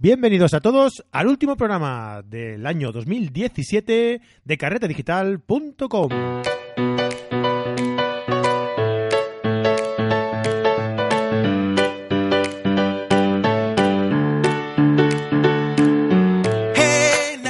[0.00, 6.08] Bienvenidos a todos al último programa del año 2017 de carretedigital.com.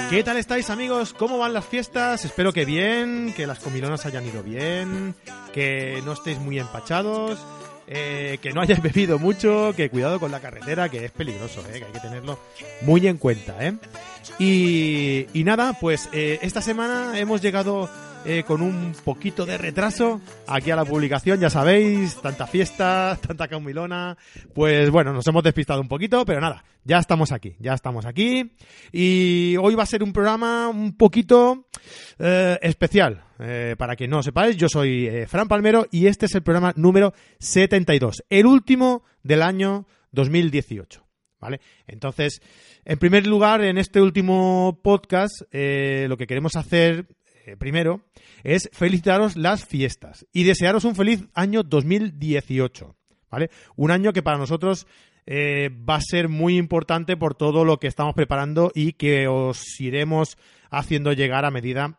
[0.08, 1.12] ¿Qué tal estáis amigos?
[1.12, 2.24] ¿Cómo van las fiestas?
[2.24, 5.14] Espero que bien, que las comilonas hayan ido bien,
[5.52, 7.38] que no estéis muy empachados,
[7.88, 11.78] eh, que no hayáis bebido mucho, que cuidado con la carretera, que es peligroso, eh,
[11.78, 12.38] que hay que tenerlo
[12.82, 13.56] muy en cuenta.
[13.60, 13.74] ¿eh?
[14.38, 17.88] Y, y nada, pues eh, esta semana hemos llegado
[18.24, 23.48] eh, con un poquito de retraso aquí a la publicación, ya sabéis, tanta fiesta, tanta
[23.48, 24.16] comilona,
[24.54, 28.52] pues bueno, nos hemos despistado un poquito, pero nada, ya estamos aquí, ya estamos aquí
[28.92, 31.66] y hoy va a ser un programa un poquito
[32.18, 33.24] eh, especial.
[33.40, 36.72] Eh, para que no sepáis, yo soy eh, Fran Palmero y este es el programa
[36.76, 41.04] número 72, el último del año 2018.
[41.40, 41.60] ¿Vale?
[41.86, 42.42] Entonces,
[42.84, 47.06] en primer lugar, en este último podcast, eh, lo que queremos hacer
[47.48, 48.02] eh, primero
[48.44, 52.94] es felicitaros las fiestas y desearos un feliz año 2018.
[53.30, 53.50] ¿Vale?
[53.76, 54.86] Un año que para nosotros
[55.26, 59.80] eh, va a ser muy importante por todo lo que estamos preparando y que os
[59.80, 60.38] iremos
[60.70, 61.98] haciendo llegar a medida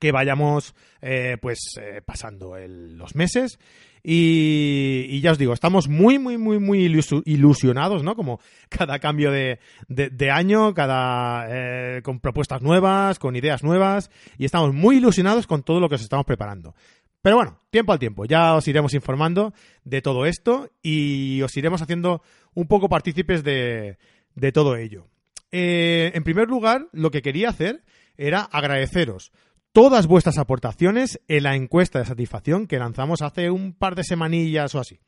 [0.00, 3.58] que vayamos eh, pues eh, pasando los meses
[4.02, 6.84] y, y ya os digo, estamos muy, muy, muy, muy
[7.24, 8.14] ilusionados, ¿no?
[8.16, 14.44] Como cada cambio de, de- año, cada eh, con propuestas nuevas, con ideas nuevas y
[14.44, 16.74] estamos muy ilusionados con todo lo que os estamos preparando.
[17.22, 19.52] Pero bueno, tiempo al tiempo, ya os iremos informando
[19.84, 22.22] de todo esto y os iremos haciendo
[22.54, 23.98] un poco partícipes de,
[24.36, 25.08] de todo ello.
[25.50, 27.82] En primer lugar, lo que quería hacer
[28.16, 29.32] era agradeceros
[29.72, 34.74] todas vuestras aportaciones en la encuesta de satisfacción que lanzamos hace un par de semanillas
[34.74, 35.00] o así.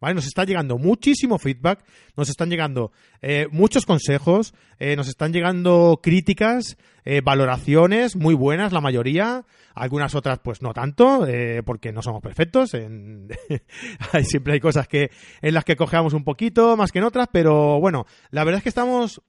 [0.00, 0.16] ¿Vale?
[0.16, 1.82] Nos está llegando muchísimo feedback,
[2.16, 8.72] nos están llegando eh, muchos consejos, eh, nos están llegando críticas, eh, valoraciones muy buenas,
[8.72, 11.26] la mayoría, algunas otras pues no tanto,
[11.64, 12.70] porque no somos perfectos,
[14.24, 15.10] siempre hay cosas que
[15.40, 18.62] en las que cojeamos un poquito más que en otras, pero bueno, la verdad es
[18.64, 19.22] que estamos,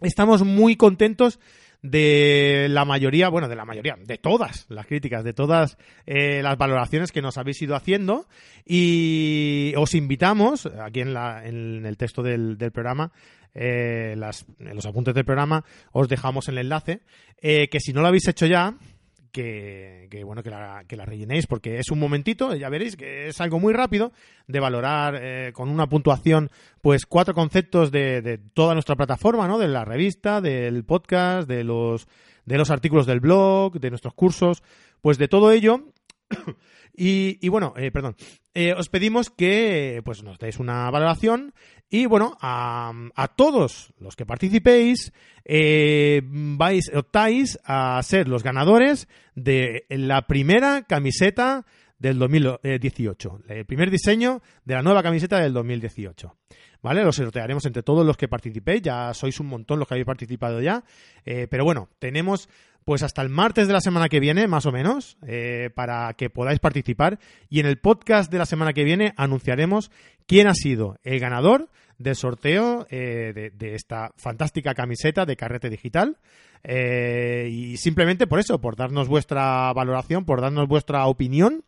[0.00, 1.40] estamos muy contentos
[1.86, 6.56] de la mayoría, bueno, de la mayoría, de todas las críticas, de todas eh, las
[6.56, 8.26] valoraciones que nos habéis ido haciendo
[8.64, 13.12] y os invitamos, aquí en, la, en el texto del, del programa,
[13.54, 15.62] eh, las- en los apuntes del programa,
[15.92, 17.02] os dejamos el enlace,
[17.42, 18.74] eh, que si no lo habéis hecho ya,
[19.34, 23.26] que, que, bueno que la, que la rellenéis porque es un momentito, ya veréis que
[23.26, 24.12] es algo muy rápido
[24.46, 26.50] de valorar eh, con una puntuación
[26.80, 29.58] pues cuatro conceptos de, de toda nuestra plataforma, ¿no?
[29.58, 32.06] De la revista, del podcast, de los
[32.46, 34.62] de los artículos del blog, de nuestros cursos,
[35.00, 35.80] pues de todo ello.
[36.96, 38.16] y, bueno, eh, perdón,
[38.54, 41.54] eh, os pedimos que pues nos deis una valoración
[41.90, 42.92] y bueno, a,
[43.36, 45.12] todos los que participéis,
[45.44, 51.66] eh, vais, optáis a ser los ganadores de la primera camiseta
[51.98, 53.42] del 2018.
[53.48, 56.36] El primer diseño de la nueva camiseta del 2018.
[56.82, 57.02] ¿Vale?
[57.02, 58.82] Lo sortearemos entre todos los que participéis.
[58.82, 60.84] Ya sois un montón los que habéis participado ya.
[61.24, 62.48] Pero bueno, tenemos
[62.84, 66.30] pues hasta el martes de la semana que viene, más o menos, eh, para que
[66.30, 67.18] podáis participar.
[67.48, 69.90] Y en el podcast de la semana que viene anunciaremos
[70.26, 76.18] quién ha sido el ganador del sorteo eh, de, esta fantástica camiseta de Carrete Digital.
[76.62, 81.64] Eh, y simplemente por eso, por darnos vuestra valoración, por darnos vuestra opinión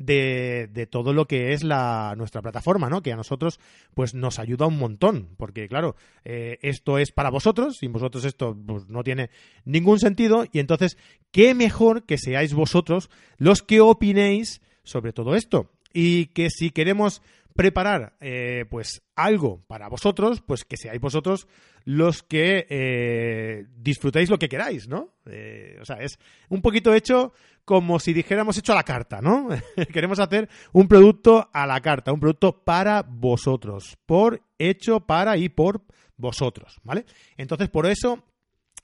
[0.00, 3.02] de, todo lo que es la, nuestra plataforma, ¿no?
[3.02, 3.60] Que a nosotros,
[3.94, 5.28] pues, nos ayuda un montón.
[5.36, 9.30] Porque, claro, eh, esto es para vosotros, sin vosotros esto pues, no tiene
[9.64, 10.44] ningún sentido.
[10.52, 10.96] Y entonces,
[11.30, 15.70] qué mejor que seáis vosotros los que opinéis sobre todo esto.
[15.92, 17.20] Y que si queremos
[17.60, 21.46] preparar eh, pues algo para vosotros, pues que seáis vosotros
[21.84, 25.12] los que eh, disfrutéis lo que queráis, ¿no?
[25.26, 26.18] Eh, o sea, es
[26.48, 27.34] un poquito hecho
[27.66, 29.50] como si dijéramos hecho a la carta, ¿no?
[29.92, 35.50] Queremos hacer un producto a la carta, un producto para vosotros, por hecho para y
[35.50, 35.82] por
[36.16, 37.04] vosotros, ¿vale?
[37.36, 38.24] Entonces, por eso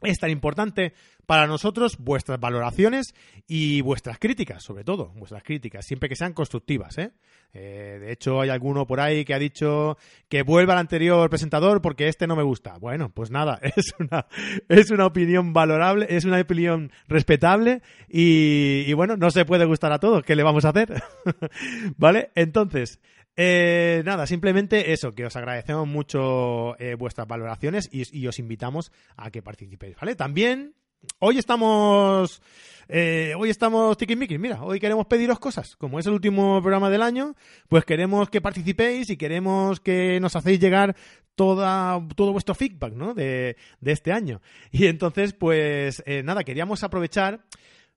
[0.02, 0.92] es tan importante
[1.26, 3.14] para nosotros vuestras valoraciones
[3.48, 6.96] y vuestras críticas, sobre todo, vuestras críticas, siempre que sean constructivas.
[6.98, 7.10] ¿eh?
[7.52, 9.98] Eh, de hecho, hay alguno por ahí que ha dicho
[10.28, 12.78] que vuelva al anterior presentador porque este no me gusta.
[12.78, 14.26] Bueno, pues nada, es una,
[14.68, 19.92] es una opinión valorable, es una opinión respetable y, y bueno, no se puede gustar
[19.92, 20.22] a todos.
[20.22, 21.02] ¿Qué le vamos a hacer?
[21.96, 22.30] ¿Vale?
[22.34, 23.00] Entonces,
[23.36, 29.30] eh, nada, simplemente eso, que os agradecemos mucho eh, vuestras valoraciones y, os invitamos a
[29.30, 30.16] que participéis, ¿vale?
[30.16, 30.74] También
[31.18, 32.40] hoy estamos
[32.88, 35.76] eh, hoy estamos tiquismiquis, mira, hoy queremos pediros cosas.
[35.76, 37.34] Como es el último programa del año,
[37.68, 40.96] pues queremos que participéis y queremos que nos hacéis llegar
[41.34, 43.12] toda, todo vuestro feedback, ¿no?
[43.12, 44.40] De, de este año.
[44.70, 47.44] Y entonces, pues eh, nada, queríamos aprovechar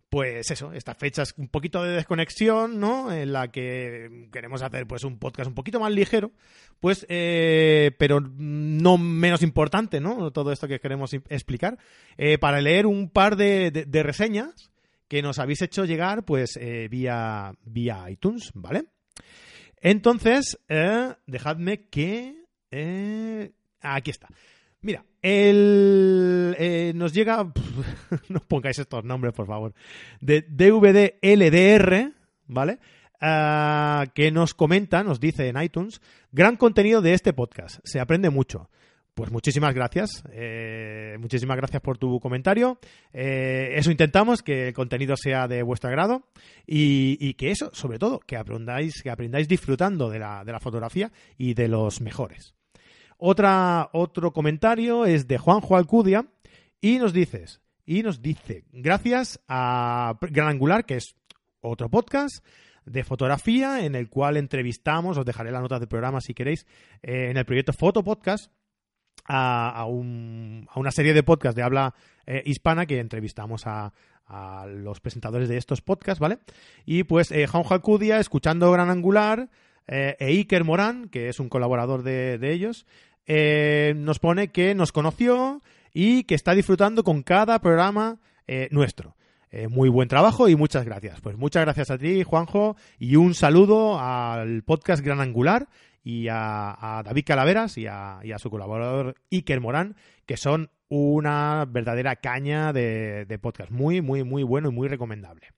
[0.10, 3.14] pues eso, estas fechas un poquito de desconexión, ¿no?
[3.14, 6.32] En la que queremos hacer pues un podcast un poquito más ligero,
[6.80, 10.32] pues, eh, pero no menos importante, ¿no?
[10.32, 11.78] Todo esto que queremos explicar,
[12.18, 14.72] eh, para leer un par de, reseñas
[15.08, 18.86] que nos habéis hecho llegar, pues, eh, vía, vía iTunes, ¿vale?
[19.82, 20.58] Entonces,
[21.26, 22.46] dejadme que...
[23.82, 24.28] aquí está.
[24.82, 27.44] Mira, el, eh, nos llega,
[28.30, 29.74] no pongáis estos nombres, por favor,
[30.22, 32.14] de DVDLDR,
[32.48, 32.80] ¿vale?
[33.20, 38.30] Ah, que nos comenta, nos dice en iTunes, gran contenido de este podcast, se aprende
[38.30, 38.70] mucho.
[39.14, 42.80] Pues muchísimas gracias, eh, muchísimas gracias por tu comentario.
[43.12, 46.24] Eh, eso intentamos, que el contenido sea de vuestro agrado
[46.66, 51.12] y, que eso, sobre todo, que aprendáis, que aprendáis disfrutando de la, de la fotografía
[51.38, 52.56] y de los mejores.
[53.22, 56.26] Otra, otro comentario es de Juanjo Alcudia
[56.80, 61.18] y nos dices, y nos dice, gracias a Gran Angular, que es
[61.60, 62.46] otro podcast
[62.86, 66.66] de fotografía en el cual entrevistamos, os dejaré la nota del programa si queréis,
[67.04, 68.54] eh, en el proyecto Foto Podcast,
[69.26, 71.94] a, una serie de podcasts de habla
[72.26, 73.92] eh, hispana que entrevistamos a,
[74.68, 76.38] los presentadores de estos podcasts, ¿vale?
[76.86, 79.50] Y pues eh, Juanjo Alcudia, escuchando Gran Angular,
[79.88, 82.86] e Iker Morán, que es un colaborador de ellos,
[83.32, 85.62] eh, nos pone que nos conoció
[85.94, 88.18] y que está disfrutando con cada programa
[88.48, 89.16] eh, nuestro.
[89.52, 91.22] Eh, muy buen trabajo y muchas gracias.
[91.22, 95.68] Pues muchas gracias a ti, Juanjo, y un saludo al podcast Gran Angular
[96.04, 99.96] y a, David Calaveras y a, su colaborador Iker Morán,
[100.26, 103.70] que son una verdadera caña de, de podcast.
[103.70, 105.50] Muy, muy, muy bueno y muy recomendable.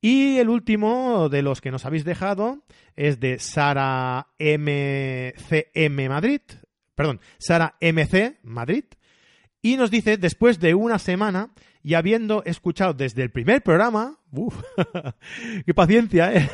[0.00, 2.62] Y el último de los que nos habéis dejado
[2.94, 6.42] es de Sara MCM Madrid,
[6.94, 8.84] perdón, Sara MC Madrid,
[9.64, 11.50] y nos dice, después de una semana
[11.82, 14.62] y habiendo escuchado desde el primer programa, uf,
[15.66, 16.50] qué paciencia, ¿eh?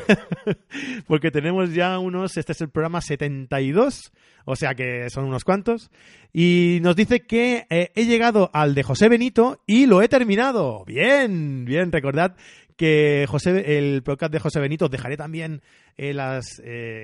[1.07, 4.13] porque tenemos ya unos, este es el programa 72,
[4.45, 5.91] o sea que son unos cuantos,
[6.31, 10.85] y nos dice que eh, he llegado al de José Benito y lo he terminado.
[10.85, 12.37] Bien, bien, recordad
[12.77, 15.61] que José, el podcast de José Benito, dejaré también
[15.97, 16.11] eh,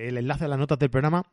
[0.07, 1.23] el enlace a las notas del programa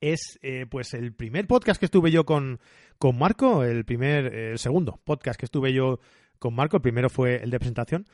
[0.00, 2.60] es eh, pues el primer podcast que estuve yo con,
[2.98, 6.00] con Marco, el primer, el segundo podcast que estuve yo
[6.38, 8.06] con Marco, el primero fue el de presentación.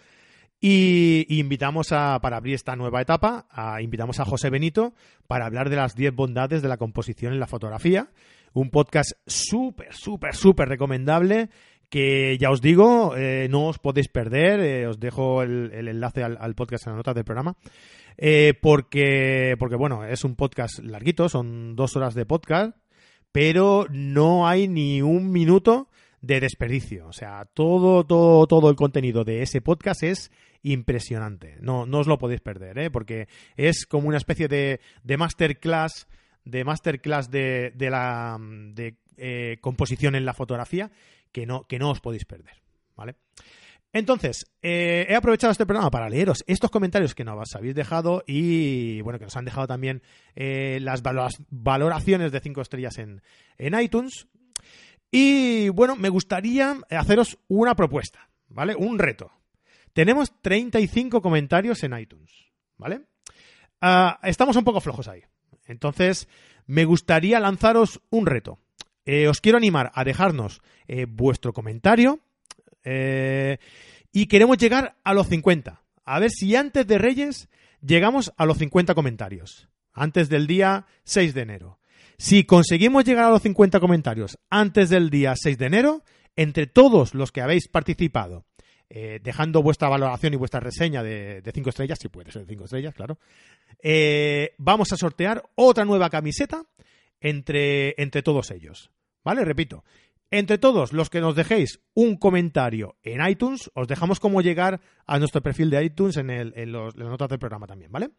[0.61, 4.95] Y, invitamos a, para abrir esta nueva etapa, a, invitamos a José Benito
[5.27, 8.11] para hablar de las 10 bondades de la composición en la fotografía.
[8.53, 11.51] Un podcast súper, súper, súper recomendable
[11.91, 14.61] que ya os digo, eh, no os podéis perder.
[14.61, 17.57] Eh, os dejo el, enlace al, al, podcast en la nota del programa.
[18.19, 22.77] Eh, porque, porque, bueno, es un podcast larguito, son dos horas de podcast,
[23.33, 25.89] pero no hay ni un minuto
[26.21, 27.07] de desperdicio.
[27.07, 30.31] O sea, todo, todo, todo el contenido de ese podcast es
[30.63, 31.57] impresionante.
[31.61, 32.91] No, no os lo podéis perder, ¿eh?
[32.91, 36.09] porque es como una especie de, de masterclass,
[36.45, 40.91] de masterclass de, de la de, eh, composición en la fotografía
[41.33, 42.63] que no, que no os podéis perder.
[42.97, 43.17] ¿Vale?
[43.93, 49.01] Entonces, eh, he aprovechado este programa para leeros estos comentarios que nos habéis dejado y,
[49.01, 50.03] bueno, que nos han dejado también
[50.35, 53.23] eh, las valoraciones de 5 estrellas en,
[53.81, 54.29] iTunes.
[55.11, 58.75] Y, bueno, me gustaría haceros una propuesta, ¿vale?
[58.75, 59.31] Un reto.
[59.95, 62.31] Tenemos 35 comentarios en iTunes,
[62.77, 63.03] ¿vale?
[63.81, 65.23] Ah, estamos un poco flojos ahí.
[65.65, 66.29] Entonces,
[66.67, 68.59] me gustaría lanzaros un reto.
[69.07, 70.61] Eh, os quiero animar a dejarnos
[71.09, 72.21] vuestro comentario
[72.87, 73.59] eh,
[74.13, 75.83] y queremos llegar a los 50.
[76.05, 77.49] A ver si antes de Reyes
[77.83, 79.69] llegamos a los 50 comentarios.
[79.93, 81.79] Antes del día 6 de enero.
[82.17, 86.05] Si conseguimos llegar a los 50 comentarios antes del día 6 de enero,
[86.37, 88.47] entre todos los que habéis participado,
[88.89, 92.65] eh, dejando vuestra valoración y vuestra reseña de 5 estrellas, si puede ser de 5
[92.65, 93.19] estrellas, claro,
[93.83, 96.65] eh, vamos a sortear otra nueva camiseta
[97.21, 98.91] entre, entre todos ellos.
[99.27, 99.45] ¿Vale?
[99.45, 99.83] Repito,
[100.31, 105.19] entre todos los que nos dejéis un comentario en iTunes, os dejamos cómo llegar a
[105.19, 108.11] nuestro perfil de iTunes en, las notas del programa también, ¿vale?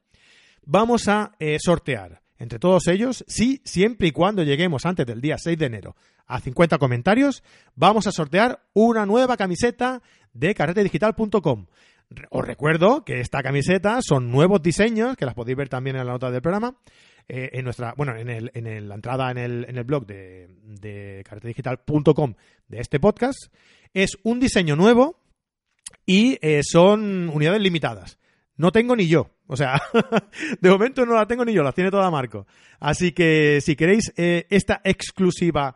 [0.64, 5.38] Vamos a eh, sortear entre todos ellos, sí, siempre y cuando lleguemos antes del día
[5.38, 5.96] 6 de enero
[6.28, 7.44] a 50 comentarios,
[7.76, 10.02] vamos a sortear una nueva camiseta
[10.34, 11.66] de carretedigital.com.
[12.30, 16.14] Os recuerdo que esta camiseta son nuevos diseños, que las podéis ver también en la
[16.14, 16.78] nota del programa,
[17.28, 20.48] eh, en nuestra, bueno, en, el, en la entrada en el, en el blog de,
[20.64, 22.34] de carretedigital.com
[22.70, 23.54] de este podcast.
[23.94, 25.20] Es un diseño nuevo
[26.06, 28.18] y eh, son unidades limitadas.
[28.56, 29.30] No tengo ni yo.
[29.48, 29.82] O sea,
[30.62, 32.48] de momento no la tengo ni yo, la tiene toda Marco.
[32.80, 35.76] Así que si queréis eh, esta exclusiva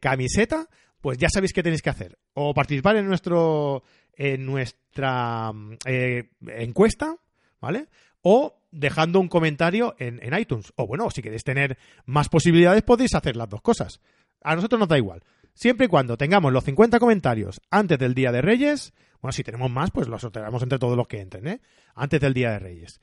[0.00, 0.66] camiseta,
[1.02, 2.18] pues ya sabéis qué tenéis que hacer.
[2.32, 3.82] O participar en nuestro
[4.18, 5.52] en nuestra
[5.86, 7.16] encuesta,
[7.60, 7.86] ¿vale?
[8.20, 10.72] O dejando un comentario en, iTunes.
[10.76, 14.00] O bueno, si queréis tener más posibilidades, podéis hacer las dos cosas.
[14.42, 15.22] A nosotros nos da igual.
[15.54, 19.70] Siempre y cuando tengamos los 50 comentarios antes del Día de Reyes, bueno, si tenemos
[19.70, 21.60] más, pues los sortearemos entre todos los que entren, ¿eh?
[21.94, 23.00] Antes del Día de Reyes.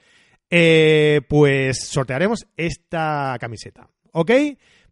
[0.50, 3.90] Eh, pues sortearemos esta camiseta.
[4.12, 4.32] ¿Ok?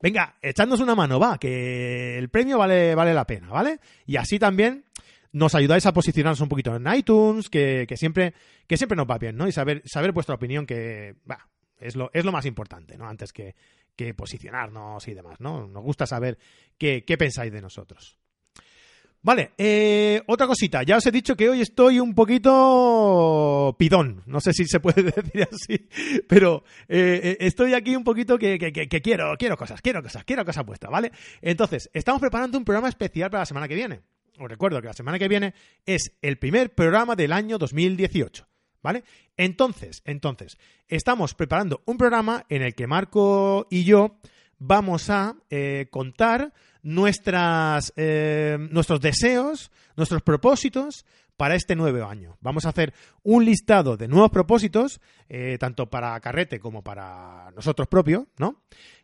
[0.02, 3.80] Venga, echadnos una mano, va, que el premio vale, vale la pena, ¿vale?
[4.06, 4.84] Y así también
[5.34, 8.34] nos ayudáis a posicionarnos un poquito en iTunes, que, siempre,
[8.68, 9.48] que siempre nos va bien, ¿no?
[9.48, 11.16] Y saber, saber vuestra opinión, que
[11.80, 13.08] es lo, es lo más importante, ¿no?
[13.08, 13.56] Antes que,
[13.96, 15.68] que posicionarnos y demás, ¿no?
[15.68, 16.38] Nos gusta saber
[16.78, 18.18] qué, qué pensáis de nosotros.
[19.26, 20.84] Vale, eh, otra cosita.
[20.84, 24.22] Ya os he dicho que hoy estoy un poquito pidón.
[24.26, 25.88] No sé si se puede decir así,
[26.28, 30.26] pero eh, eh, estoy aquí un poquito que, que, que, quiero, quiero cosas, quiero cosas,
[30.26, 31.12] quiero cosas puestas, ¿vale?
[31.42, 34.02] Entonces, estamos preparando un programa especial para la semana que viene
[34.40, 35.54] os recuerdo que la semana que viene
[35.86, 38.48] es el primer programa del año 2018.
[38.82, 39.06] ¿Vale?
[39.38, 40.58] Entonces, entonces,
[40.90, 44.18] estamos preparando un programa en el que Marco y yo
[44.60, 51.06] vamos a eh, contar nuestras, eh, nuestros deseos, nuestros propósitos
[51.38, 52.38] para este nuevo año.
[52.42, 55.00] Vamos a hacer un listado de nuevos propósitos,
[55.30, 58.62] eh, tanto para Carrete como para nosotros propios, ¿no?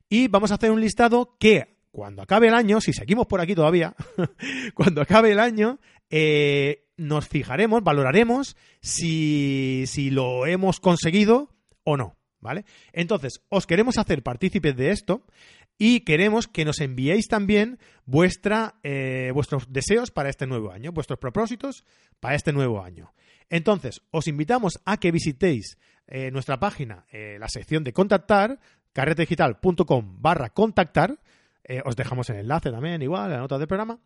[0.09, 3.55] Y vamos a hacer un listado que cuando acabe el año, si seguimos por aquí
[3.55, 3.96] todavía,
[4.74, 5.79] cuando acabe el año,
[6.10, 11.50] eh, nos fijaremos, valoraremos si, si lo hemos conseguido
[11.84, 12.15] o no.
[12.41, 12.63] ¿Vale?
[12.93, 15.25] Entonces, os queremos hacer partícipes de esto
[15.77, 21.19] y queremos que nos enviéis también vuestra, eh, vuestros deseos para este nuevo año, vuestros
[21.19, 21.84] propósitos
[22.22, 23.13] para este nuevo año.
[23.50, 25.77] Entonces, os invitamos a que visitéis
[26.08, 28.58] eh, nuestra página, la sección de contactar,
[28.93, 31.19] carretedigital.com barra contactar,
[31.69, 33.99] eh, os dejamos el enlace también, igual, la nota del programa.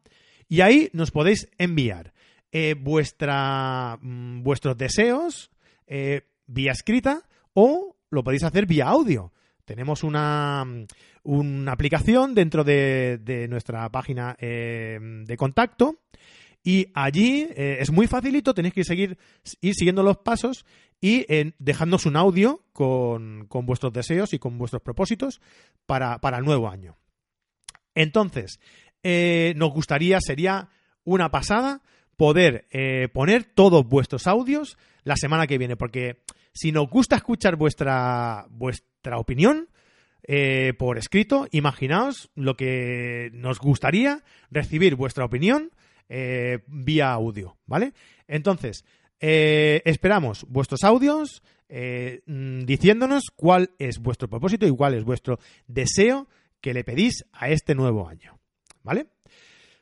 [0.49, 2.13] Y ahí nos podéis enviar
[2.51, 5.49] eh, vuestra, mm, vuestros deseos
[5.87, 9.31] eh, vía escrita o lo podéis hacer vía audio.
[9.63, 10.87] Tenemos una, mm,
[11.23, 15.99] una aplicación dentro de, nuestra página de contacto
[16.65, 19.17] y allí es muy facilito, tenéis que seguir,
[19.61, 20.65] ir siguiendo los pasos
[20.99, 21.25] y
[21.59, 25.39] dejadnos un audio con, con, vuestros deseos y con vuestros propósitos
[25.85, 26.97] para, para el nuevo año.
[27.95, 28.59] Entonces,
[29.03, 30.69] eh, nos gustaría, sería
[31.03, 31.81] una pasada
[32.15, 36.23] poder eh, poner todos vuestros audios la semana que viene, porque
[36.53, 39.67] si nos gusta escuchar vuestra, vuestra opinión
[40.25, 45.71] eh, por escrito, imaginaos lo que nos gustaría recibir vuestra opinión
[46.67, 47.93] vía audio, ¿vale?
[48.27, 48.85] Entonces,
[49.19, 56.27] esperamos vuestros audios mm, diciéndonos cuál es vuestro propósito y cuál es vuestro deseo
[56.63, 58.39] que le pedís a este nuevo año.
[58.83, 59.07] ¿Vale?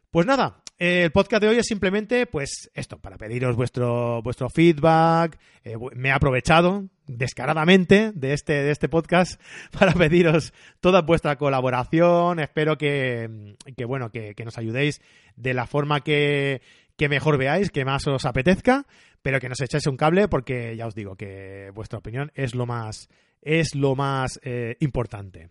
[0.10, 5.38] Pues nada, el podcast de hoy es simplemente, pues esto, para pediros vuestro, vuestro feedback.
[5.64, 9.40] Eh, me he aprovechado descaradamente de este, de este podcast
[9.80, 12.40] para pediros toda vuestra colaboración.
[12.40, 13.56] Espero que,
[13.88, 15.02] bueno, que, nos ayudéis
[15.36, 16.62] de la forma que,
[16.98, 18.88] mejor veáis, que más os apetezca,
[19.22, 22.66] pero que nos echéis un cable porque ya os digo que vuestra opinión es lo
[22.66, 23.08] más,
[23.44, 25.50] es lo más eh, importante.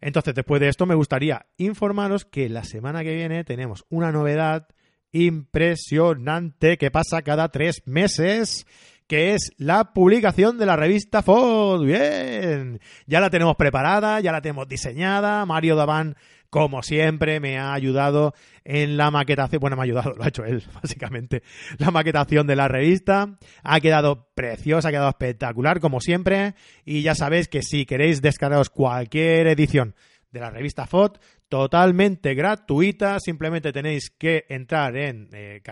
[0.00, 4.68] Entonces, después de esto, me gustaría informaros que la semana que viene tenemos una novedad
[5.12, 8.66] impresionante que pasa cada tres meses,
[9.08, 11.84] que es la publicación de la revista FOD.
[11.84, 15.44] Bien, ya la tenemos preparada, ya la tenemos diseñada.
[15.46, 16.14] Mario Daván
[16.50, 18.34] como siempre, me ha ayudado
[18.64, 19.60] en la maquetación.
[19.60, 21.42] Bueno, me ha ayudado, lo ha hecho él, básicamente.
[21.78, 23.38] La maquetación de la revista.
[23.62, 26.54] Ha quedado preciosa, ha quedado espectacular, como siempre.
[26.84, 29.94] Y ya sabéis que si queréis descargaros cualquier edición
[30.30, 33.20] de la revista FOT, totalmente gratuita.
[33.20, 35.62] Simplemente tenéis que entrar en eh,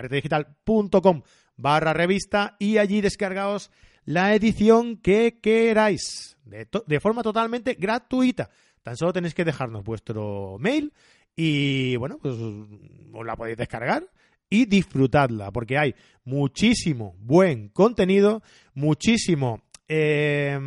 [1.57, 3.71] barra revista y allí descargaos
[4.05, 8.51] la edición que queráis de forma totalmente gratuita.
[8.83, 10.93] Tan solo tenéis que dejarnos vuestro mail
[11.35, 14.09] y bueno, pues os la podéis descargar
[14.49, 15.95] y disfrutadla, porque hay
[16.25, 18.43] muchísimo buen contenido,
[18.75, 20.59] muchísimo eh,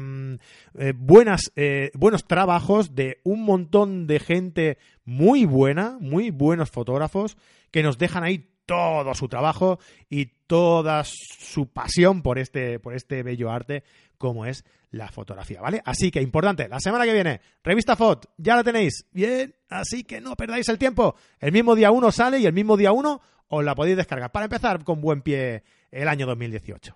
[0.78, 7.38] eh, buenas, eh, buenos trabajos de un montón de gente muy buena, muy buenos fotógrafos,
[7.72, 9.80] que nos dejan ahí todo su trabajo
[10.12, 13.84] y toda su pasión por este, por este bello arte
[14.20, 15.82] como es la fotografía, ¿vale?
[15.86, 20.22] Así que importante, la semana que viene, revista FOT, ya la tenéis, bien, así que
[20.22, 21.16] no perdáis el tiempo.
[21.40, 24.46] El mismo día 1 sale y el mismo día 1 os la podéis descargar para
[24.46, 26.96] empezar con buen pie el año 2018.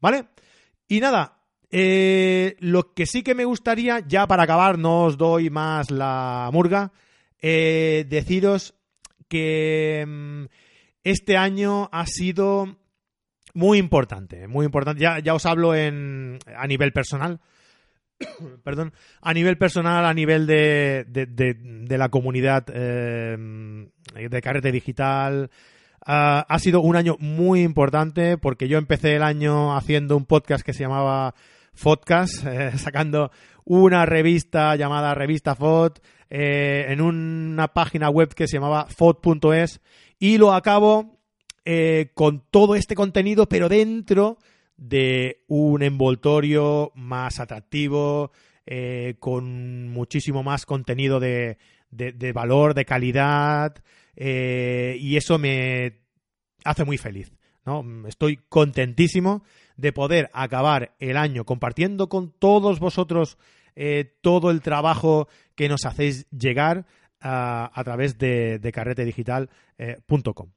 [0.00, 0.26] ¿Vale?
[0.86, 1.40] Y nada,
[1.72, 6.50] eh, lo que sí que me gustaría, ya para acabar, no os doy más la
[6.52, 6.92] murga,
[7.42, 8.74] eh, deciros
[9.26, 10.44] que mm,
[11.04, 12.76] este año ha sido
[13.52, 15.00] muy importante, muy importante.
[15.00, 17.40] Ya, os hablo en, a nivel personal.
[18.64, 25.50] Perdón, a nivel personal, a nivel de, de, la comunidad eh, de carrete digital.
[26.04, 30.64] Ah, ha sido un año muy importante porque yo empecé el año haciendo un podcast
[30.64, 31.34] que se llamaba
[31.72, 33.30] Fodcast, eh, sacando
[33.64, 35.98] una revista llamada Revista Fod
[36.30, 39.80] eh, en una página web que se llamaba fod.es
[40.18, 41.14] y lo acabo
[41.64, 44.36] eh, con todo este contenido, pero dentro
[44.76, 48.32] de un envoltorio más atractivo,
[48.66, 51.56] eh, con muchísimo más contenido de,
[52.34, 53.82] valor, de calidad,
[54.14, 56.00] eh, y eso me
[56.64, 57.32] hace muy feliz.
[57.64, 57.82] ¿no?
[58.08, 59.42] Estoy contentísimo
[59.78, 63.38] de poder acabar el año compartiendo con todos vosotros
[64.20, 66.86] todo el trabajo que nos hacéis llegar
[67.24, 70.50] a, través de, carretedigital.com.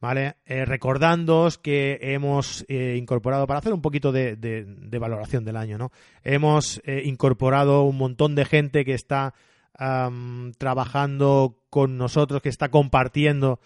[0.00, 0.36] ¿vale?
[0.44, 4.66] Eh, recordándoos que hemos eh, incorporado, para hacer un poquito de,
[5.00, 5.90] valoración del año, ¿no?
[6.22, 9.34] Hemos eh, incorporado un montón de gente que está
[10.58, 13.58] trabajando con nosotros, que está compartiendo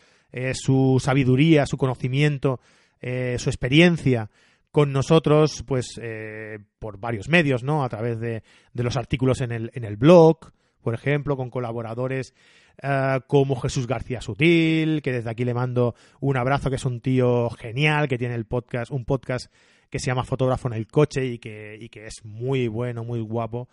[0.55, 2.61] su sabiduría, su conocimiento,
[3.03, 4.31] su experiencia
[4.71, 6.01] con nosotros, pues
[6.79, 7.85] por varios medios, ¿no?
[7.85, 10.53] A través de, los artículos en el blog,
[10.87, 12.33] por ejemplo, con colaboradores
[12.81, 17.01] eh, como Jesús García Sutil, que desde aquí le mando un abrazo, que es un
[17.01, 19.53] tío genial, que tiene el podcast, un podcast
[19.91, 23.19] que se llama Fotógrafo en el coche y que, y que es muy bueno, muy
[23.19, 23.69] guapo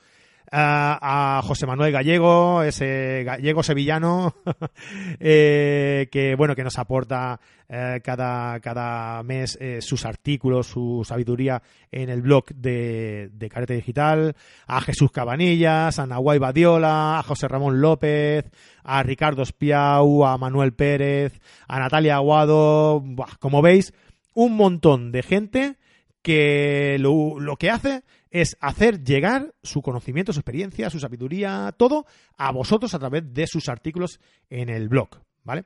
[0.51, 4.35] a José Manuel Gallego, ese gallego sevillano,
[5.19, 11.61] eh, que bueno, que nos aporta eh, cada, cada mes eh, sus artículos, su sabiduría
[11.91, 14.35] en el blog de, de Carete Digital,
[14.67, 18.45] a Jesús Cabanillas, a Nahuay Badiola, a José Ramón López,
[18.83, 23.03] a Ricardo Espiau, a Manuel Pérez, a Natalia Aguado,
[23.39, 23.93] como veis,
[24.35, 25.77] un montón de gente
[26.21, 32.07] que lo, lo que hace es hacer llegar su conocimiento, su experiencia, su sabiduría, todo
[32.35, 34.19] a vosotros a través de sus artículos
[34.49, 35.09] en el blog,
[35.43, 35.65] ¿vale?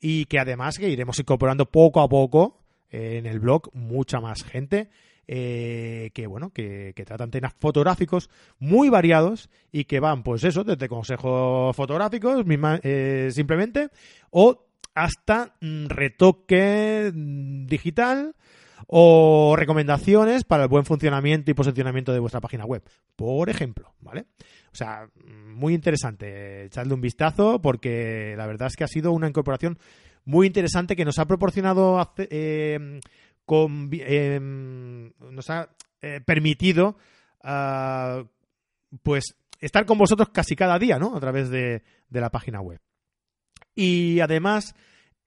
[0.00, 4.90] Y que además que iremos incorporando poco a poco en el blog mucha más gente
[5.28, 10.88] eh, que bueno que, tratan temas fotográficos muy variados y que van pues eso desde
[10.88, 12.44] consejos fotográficos
[12.82, 13.90] eh, simplemente
[14.30, 18.34] o hasta mm, retoque mm, digital
[18.86, 22.82] o recomendaciones para el buen funcionamiento y posicionamiento de vuestra página web,
[23.16, 24.26] por ejemplo, ¿vale?
[24.72, 29.28] O sea, muy interesante, echadle un vistazo porque la verdad es que ha sido una
[29.28, 29.78] incorporación
[30.24, 31.98] muy interesante que nos ha proporcionado
[33.44, 35.70] con, eh, nos ha
[36.02, 36.96] eh, permitido
[37.42, 38.24] ah,
[39.02, 41.16] pues estar con vosotros casi cada día, ¿no?
[41.16, 42.80] A través de la página web.
[43.74, 44.74] Y además,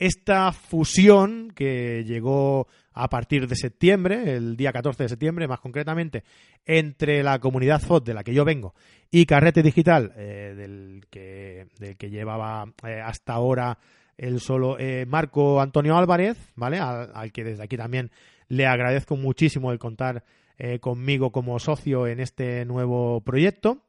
[0.02, 6.24] esta fusión que llegó a partir de septiembre, el día 14 de septiembre más concretamente,
[6.66, 8.74] entre la comunidad FOD de la que yo vengo
[9.12, 13.78] y Carrete Digital, eh, del, que, llevaba eh, hasta ahora
[14.18, 16.80] el solo eh, Marco Antonio Álvarez, ¿vale?
[16.80, 18.10] Al, que desde aquí también
[18.48, 20.24] le agradezco muchísimo el contar
[20.80, 23.80] conmigo como socio en este nuevo proyecto.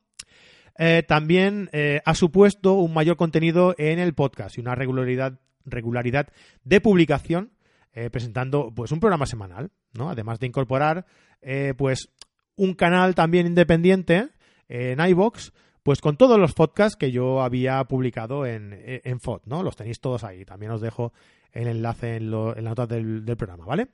[1.07, 1.69] también
[2.03, 6.29] ha supuesto un mayor contenido en el podcast y una regularidad regularidad
[6.65, 7.53] de publicación,
[7.93, 10.11] eh, presentando pues un programa semanal, ¿no?
[10.11, 11.07] Además de incorporar
[11.41, 12.09] eh, pues
[12.57, 14.29] un canal también independiente
[14.69, 19.63] en iBox, pues con todos los podcasts que yo había publicado en, en FOD, ¿no?
[19.63, 20.45] Los tenéis todos ahí.
[20.45, 21.13] También os dejo
[21.53, 23.89] el enlace en, la nota del, del programa, ¿vale?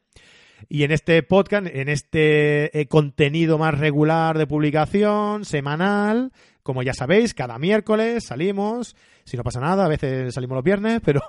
[0.69, 6.33] Y en este podcast, en este eh, contenido más regular de publicación semanal,
[6.69, 11.01] como ya sabéis, cada miércoles salimos, si no pasa nada, a veces salimos los viernes,
[11.05, 11.23] pero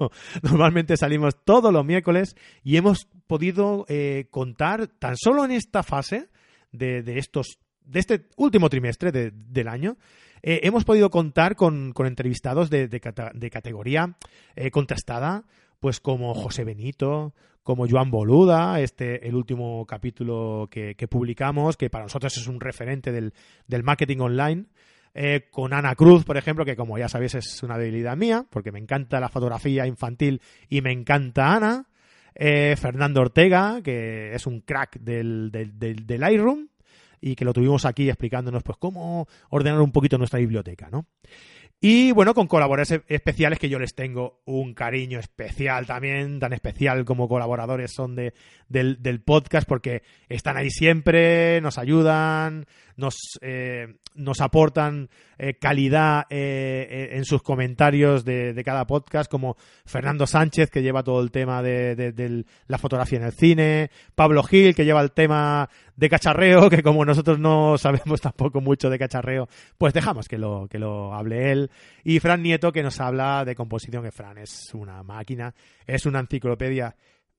[0.44, 6.28] normalmente salimos todos los miércoles y hemos podido eh, contar tan solo en esta fase
[6.74, 9.96] de, estos de este último trimestre del año,
[10.44, 12.90] eh, hemos podido contar con, entrevistados de,
[13.50, 14.18] categoría
[14.74, 15.46] contrastada
[15.80, 22.06] pues como José Benito, como Joan Boluda, este, el último capítulo que, publicamos, que para
[22.06, 23.32] nosotros es un referente del,
[23.84, 24.66] marketing online.
[25.14, 28.72] Eh, con Ana Cruz, por ejemplo, que como ya sabéis es una debilidad mía, porque
[28.72, 31.86] me encanta la fotografía infantil y me encanta Ana.
[32.36, 36.70] Eh, Fernando Ortega, que es un crack del, del, del, Lightroom
[37.20, 41.06] y que lo tuvimos aquí explicándonos pues cómo ordenar un poquito nuestra biblioteca, ¿no?
[41.82, 47.06] Y bueno, con colaboradores especiales que yo les tengo un cariño especial también, tan especial
[47.06, 48.34] como colaboradores son de,
[48.68, 52.66] del podcast, porque están ahí siempre, nos ayudan,
[53.00, 60.28] nos, eh, nos aportan eh, calidad eh, en sus comentarios de, cada podcast, como Fernando
[60.28, 64.86] Sánchez, que lleva todo el tema de, la fotografía en el cine, Pablo Gil, que
[64.86, 69.94] lleva el tema de cacharreo, que como nosotros no sabemos tampoco mucho de cacharreo, pues
[69.94, 71.72] dejamos que lo, que lo hable él.
[72.04, 75.56] Y Fran Nieto, que nos habla de composición, que Fran es una máquina,
[75.88, 76.96] es una enciclopedia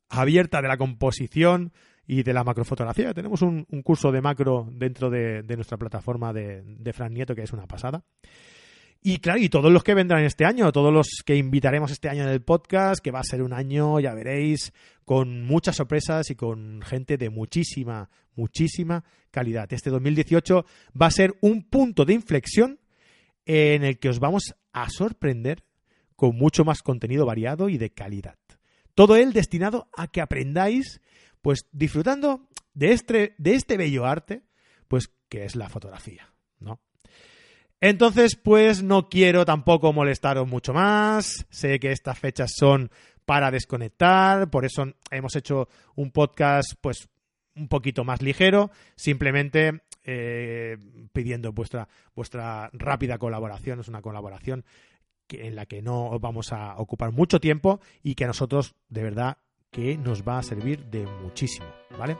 [0.08, 1.72] abierta de la composición,
[2.10, 3.14] y de la macrofotografía.
[3.14, 7.52] Tenemos un, curso de macro dentro de, nuestra plataforma de, de, Fran Nieto, que es
[7.52, 8.02] una pasada.
[9.00, 12.24] Y claro, y todos los que vendrán este año, todos los que invitaremos este año
[12.24, 14.72] en el podcast, que va a ser un año, ya veréis,
[15.04, 19.72] con muchas sorpresas y con gente de muchísima, muchísima calidad.
[19.72, 20.66] Este 2018
[21.00, 22.80] va a ser un punto de inflexión
[23.46, 25.62] en el que os vamos a sorprender
[26.16, 28.36] con mucho más contenido variado y de calidad.
[28.96, 31.00] Todo él destinado a que aprendáis
[31.42, 34.42] pues disfrutando de este, de este bello arte,
[34.88, 36.80] pues que es la fotografía, ¿no?
[37.80, 41.46] Entonces, pues no quiero tampoco molestaros mucho más.
[41.48, 42.90] Sé que estas fechas son
[43.24, 47.08] para desconectar, por eso hemos hecho un podcast, pues
[47.54, 50.76] un poquito más ligero, simplemente eh,
[51.12, 53.80] pidiendo vuestra, vuestra rápida colaboración.
[53.80, 54.64] Es una colaboración
[55.28, 59.38] en la que no vamos a ocupar mucho tiempo y que a nosotros de verdad
[59.70, 61.66] que nos va a servir de muchísimo,
[61.98, 62.16] ¿vale?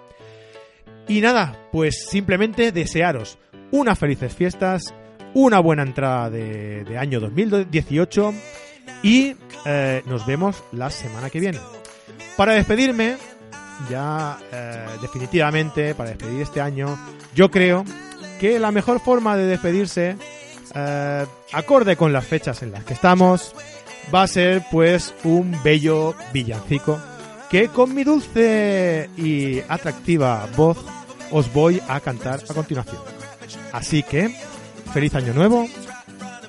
[1.09, 3.39] Y nada, pues simplemente desearos
[3.73, 4.95] unas felices fiestas,
[5.35, 8.35] una buena entrada de, año 2018
[9.03, 9.35] y
[9.65, 11.59] eh, nos vemos la semana que viene.
[12.37, 13.17] Para despedirme,
[13.91, 16.97] ya eh, definitivamente, para despedir este año,
[17.35, 17.85] yo creo
[18.39, 20.17] que la mejor forma de despedirse,
[20.75, 23.55] eh, acorde con las fechas en las que estamos,
[24.15, 27.01] va a ser pues un bello villancico
[27.51, 30.79] que con mi dulce y atractiva voz
[31.33, 33.03] os voy a cantar a continuación.
[33.73, 34.35] Así que,
[34.93, 35.67] feliz año nuevo.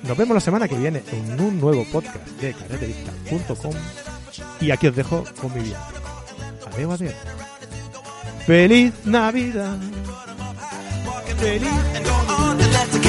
[0.04, 3.74] Nos vemos la semana que viene en un nuevo podcast de carreterista.com
[4.60, 5.78] y aquí os dejo con mi vida.
[6.72, 7.14] Adiós, adiós.
[8.46, 9.76] Feliz Navidad.
[11.38, 11.70] Feliz
[12.04, 13.01] Navidad.